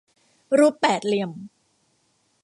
[0.57, 1.31] รูปแปดเหลี่ยม